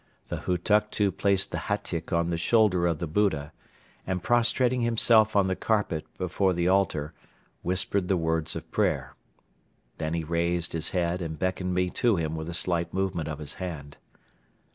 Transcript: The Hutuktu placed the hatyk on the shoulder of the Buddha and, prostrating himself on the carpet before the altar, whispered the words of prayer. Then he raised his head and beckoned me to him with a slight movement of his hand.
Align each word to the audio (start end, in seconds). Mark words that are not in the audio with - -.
The 0.29 0.37
Hutuktu 0.37 1.11
placed 1.15 1.51
the 1.51 1.59
hatyk 1.69 2.11
on 2.11 2.31
the 2.31 2.37
shoulder 2.39 2.87
of 2.87 2.97
the 2.97 3.05
Buddha 3.05 3.53
and, 4.07 4.23
prostrating 4.23 4.81
himself 4.81 5.35
on 5.35 5.45
the 5.45 5.55
carpet 5.55 6.07
before 6.17 6.53
the 6.53 6.67
altar, 6.67 7.13
whispered 7.61 8.07
the 8.07 8.17
words 8.17 8.55
of 8.55 8.71
prayer. 8.71 9.13
Then 9.99 10.15
he 10.15 10.23
raised 10.23 10.73
his 10.73 10.89
head 10.89 11.21
and 11.21 11.37
beckoned 11.37 11.75
me 11.75 11.91
to 11.91 12.15
him 12.15 12.35
with 12.35 12.49
a 12.49 12.55
slight 12.55 12.91
movement 12.95 13.29
of 13.29 13.37
his 13.37 13.53
hand. 13.61 13.97